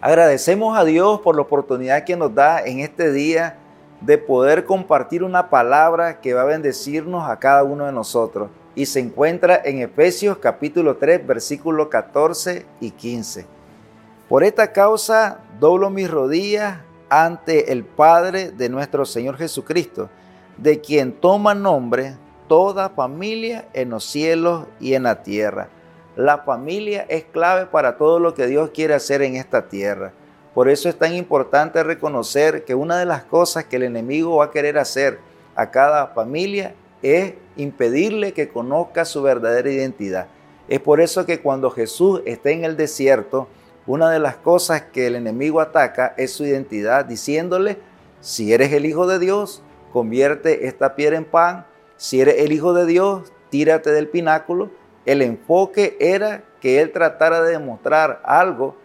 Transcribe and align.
Agradecemos 0.00 0.78
a 0.78 0.84
Dios 0.84 1.20
por 1.22 1.34
la 1.34 1.42
oportunidad 1.42 2.04
que 2.04 2.16
nos 2.16 2.32
da 2.32 2.60
en 2.64 2.78
este 2.78 3.10
día 3.10 3.58
de 4.00 4.16
poder 4.16 4.64
compartir 4.64 5.24
una 5.24 5.50
palabra 5.50 6.20
que 6.20 6.34
va 6.34 6.42
a 6.42 6.44
bendecirnos 6.44 7.28
a 7.28 7.36
cada 7.40 7.64
uno 7.64 7.84
de 7.84 7.90
nosotros. 7.90 8.48
Y 8.76 8.86
se 8.86 9.00
encuentra 9.00 9.60
en 9.64 9.80
Efesios 9.80 10.38
capítulo 10.38 10.98
3, 10.98 11.26
versículos 11.26 11.88
14 11.88 12.64
y 12.80 12.92
15. 12.92 13.46
Por 14.28 14.44
esta 14.44 14.72
causa 14.72 15.40
doblo 15.58 15.90
mis 15.90 16.08
rodillas 16.08 16.78
ante 17.08 17.72
el 17.72 17.82
Padre 17.82 18.52
de 18.52 18.68
nuestro 18.68 19.04
Señor 19.04 19.36
Jesucristo, 19.36 20.10
de 20.58 20.80
quien 20.80 21.12
toma 21.12 21.56
nombre 21.56 22.14
toda 22.46 22.90
familia 22.90 23.66
en 23.72 23.90
los 23.90 24.04
cielos 24.04 24.66
y 24.78 24.94
en 24.94 25.02
la 25.02 25.24
tierra 25.24 25.70
la 26.18 26.38
familia 26.38 27.06
es 27.08 27.22
clave 27.22 27.66
para 27.66 27.96
todo 27.96 28.18
lo 28.18 28.34
que 28.34 28.48
Dios 28.48 28.70
quiere 28.74 28.92
hacer 28.92 29.22
en 29.22 29.36
esta 29.36 29.68
tierra. 29.68 30.12
Por 30.52 30.68
eso 30.68 30.88
es 30.88 30.98
tan 30.98 31.14
importante 31.14 31.84
reconocer 31.84 32.64
que 32.64 32.74
una 32.74 32.98
de 32.98 33.06
las 33.06 33.22
cosas 33.22 33.66
que 33.66 33.76
el 33.76 33.84
enemigo 33.84 34.38
va 34.38 34.46
a 34.46 34.50
querer 34.50 34.78
hacer 34.78 35.20
a 35.54 35.70
cada 35.70 36.08
familia 36.08 36.74
es 37.02 37.34
impedirle 37.56 38.32
que 38.32 38.48
conozca 38.48 39.04
su 39.04 39.22
verdadera 39.22 39.70
identidad. 39.70 40.26
Es 40.66 40.80
por 40.80 41.00
eso 41.00 41.24
que 41.24 41.40
cuando 41.40 41.70
Jesús 41.70 42.20
está 42.24 42.50
en 42.50 42.64
el 42.64 42.76
desierto, 42.76 43.46
una 43.86 44.10
de 44.10 44.18
las 44.18 44.34
cosas 44.34 44.82
que 44.82 45.06
el 45.06 45.14
enemigo 45.14 45.60
ataca 45.60 46.14
es 46.16 46.32
su 46.32 46.44
identidad, 46.44 47.04
diciéndole, 47.04 47.78
si 48.20 48.52
eres 48.52 48.72
el 48.72 48.86
Hijo 48.86 49.06
de 49.06 49.20
Dios, 49.20 49.62
convierte 49.92 50.66
esta 50.66 50.96
piedra 50.96 51.16
en 51.16 51.26
pan, 51.26 51.64
si 51.96 52.20
eres 52.20 52.34
el 52.38 52.50
Hijo 52.50 52.74
de 52.74 52.86
Dios, 52.86 53.32
tírate 53.50 53.92
del 53.92 54.08
pináculo, 54.08 54.70
el 55.08 55.22
enfoque 55.22 55.96
era 56.00 56.44
que 56.60 56.82
él 56.82 56.92
tratara 56.92 57.40
de 57.40 57.52
demostrar 57.52 58.20
algo 58.24 58.76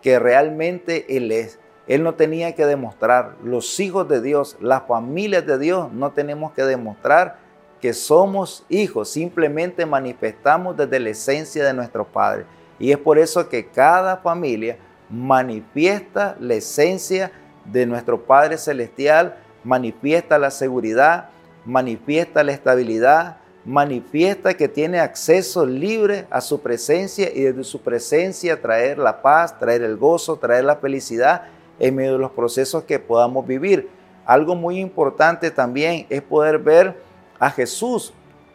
que 0.00 0.20
realmente 0.20 1.16
él 1.16 1.32
es. 1.32 1.58
Él 1.88 2.04
no 2.04 2.14
tenía 2.14 2.54
que 2.54 2.66
demostrar. 2.66 3.34
Los 3.42 3.80
hijos 3.80 4.08
de 4.08 4.20
Dios, 4.20 4.56
las 4.60 4.84
familias 4.86 5.44
de 5.44 5.58
Dios, 5.58 5.92
no 5.92 6.12
tenemos 6.12 6.52
que 6.52 6.62
demostrar 6.62 7.38
que 7.80 7.94
somos 7.94 8.64
hijos. 8.68 9.08
Simplemente 9.08 9.84
manifestamos 9.84 10.76
desde 10.76 11.00
la 11.00 11.10
esencia 11.10 11.64
de 11.64 11.74
nuestro 11.74 12.06
Padre. 12.06 12.44
Y 12.78 12.92
es 12.92 12.98
por 12.98 13.18
eso 13.18 13.48
que 13.48 13.66
cada 13.66 14.18
familia 14.18 14.76
manifiesta 15.10 16.36
la 16.38 16.54
esencia 16.54 17.32
de 17.64 17.86
nuestro 17.86 18.24
Padre 18.24 18.56
Celestial, 18.56 19.36
manifiesta 19.64 20.38
la 20.38 20.52
seguridad, 20.52 21.30
manifiesta 21.64 22.44
la 22.44 22.52
estabilidad, 22.52 23.38
manifiesta 23.64 24.54
que 24.54 24.68
tiene 24.68 24.98
acceso 24.98 25.64
libre 25.64 26.26
a 26.30 26.40
su 26.40 26.60
presencia 26.60 27.30
y 27.32 27.42
desde 27.42 27.64
su 27.64 27.80
presencia 27.80 28.60
traer 28.60 28.98
la 28.98 29.22
paz, 29.22 29.58
traer 29.58 29.82
el 29.82 29.96
gozo, 29.96 30.36
traer 30.36 30.64
la 30.64 30.76
felicidad 30.76 31.44
en 31.78 31.94
medio 31.94 32.14
de 32.14 32.18
los 32.18 32.32
procesos 32.32 32.84
que 32.84 32.98
podamos 32.98 33.46
vivir. 33.46 33.88
Algo 34.24 34.54
muy 34.54 34.78
importante 34.78 35.50
también 35.50 36.06
es 36.10 36.22
poder 36.22 36.58
ver 36.58 36.96
a 37.38 37.50
Jesús 37.50 38.12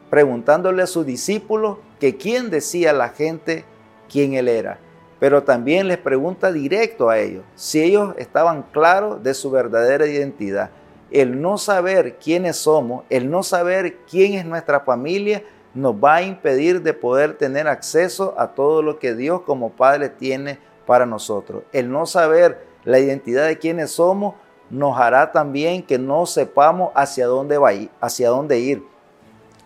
preguntándole 0.10 0.84
a 0.84 0.88
sus 0.88 1.06
discípulos 1.06 1.78
que 2.00 2.18
quién 2.18 2.50
decía 2.50 2.94
la 2.94 3.10
gente 3.10 3.66
quién 4.10 4.34
él 4.34 4.48
era. 4.48 4.80
Pero 5.20 5.44
también 5.44 5.88
les 5.88 5.98
pregunta 5.98 6.52
directo 6.52 7.10
a 7.10 7.18
ellos 7.18 7.44
si 7.56 7.82
ellos 7.82 8.14
estaban 8.18 8.64
claros 8.72 9.24
de 9.24 9.34
su 9.34 9.50
verdadera 9.50 10.06
identidad 10.06 10.70
el 11.12 11.42
no 11.42 11.58
saber 11.58 12.18
quiénes 12.18 12.58
somos, 12.58 13.04
el 13.10 13.30
no 13.30 13.44
saber 13.44 13.98
quién 14.10 14.34
es 14.34 14.46
nuestra 14.46 14.82
familia, 14.82 15.44
nos 15.74 15.94
va 15.94 16.16
a 16.16 16.22
impedir 16.24 16.82
de 16.82 16.94
poder 16.94 17.38
tener 17.38 17.68
acceso 17.68 18.34
a 18.38 18.50
todo 18.50 18.82
lo 18.82 19.00
que 19.00 19.14
Dios 19.14 19.42
como 19.42 19.72
Padre 19.72 20.10
tiene 20.10 20.60
para 20.86 21.06
nosotros. 21.06 21.64
El 21.72 21.92
no 21.92 22.06
saber 22.06 22.66
la 22.84 23.00
identidad 23.00 23.48
de 23.48 23.60
quiénes 23.60 23.92
somos 23.92 24.36
nos 24.70 24.98
hará 24.98 25.32
también 25.32 25.84
que 25.84 25.98
no 25.98 26.26
sepamos 26.26 26.92
hacia 26.96 27.28
dónde 27.28 27.58
va 27.58 27.72
hacia 28.02 28.30
dónde 28.30 28.60
ir. 28.60 28.84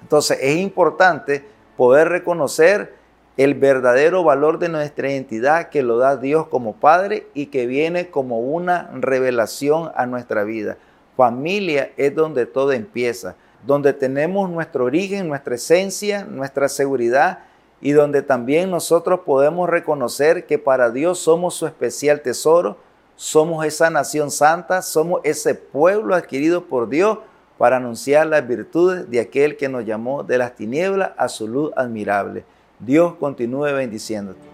Entonces 0.01 0.37
es 0.41 0.57
importante 0.57 1.45
poder 1.77 2.09
reconocer 2.09 2.95
el 3.37 3.53
verdadero 3.53 4.23
valor 4.23 4.59
de 4.59 4.69
nuestra 4.69 5.09
identidad 5.09 5.69
que 5.69 5.83
lo 5.83 5.97
da 5.97 6.17
Dios 6.17 6.47
como 6.47 6.75
Padre 6.75 7.27
y 7.33 7.47
que 7.47 7.65
viene 7.65 8.09
como 8.09 8.39
una 8.39 8.91
revelación 8.93 9.91
a 9.95 10.05
nuestra 10.05 10.43
vida. 10.43 10.77
Familia 11.15 11.91
es 11.97 12.15
donde 12.15 12.45
todo 12.45 12.71
empieza, 12.71 13.35
donde 13.65 13.93
tenemos 13.93 14.49
nuestro 14.49 14.85
origen, 14.85 15.27
nuestra 15.27 15.55
esencia, 15.55 16.25
nuestra 16.25 16.69
seguridad 16.69 17.39
y 17.81 17.91
donde 17.91 18.21
también 18.21 18.69
nosotros 18.69 19.21
podemos 19.25 19.69
reconocer 19.69 20.45
que 20.45 20.57
para 20.57 20.91
Dios 20.91 21.19
somos 21.19 21.55
su 21.55 21.65
especial 21.65 22.21
tesoro, 22.21 22.77
somos 23.15 23.65
esa 23.65 23.89
nación 23.89 24.31
santa, 24.31 24.81
somos 24.81 25.21
ese 25.23 25.55
pueblo 25.55 26.15
adquirido 26.15 26.65
por 26.65 26.89
Dios 26.89 27.19
para 27.57 27.77
anunciar 27.77 28.27
las 28.27 28.47
virtudes 28.47 29.09
de 29.09 29.19
aquel 29.19 29.57
que 29.57 29.69
nos 29.69 29.85
llamó 29.85 30.23
de 30.23 30.37
las 30.37 30.55
tinieblas 30.55 31.11
a 31.17 31.27
su 31.27 31.47
luz 31.47 31.71
admirable. 31.75 32.43
Dios 32.79 33.13
continúe 33.19 33.73
bendiciéndote. 33.73 34.50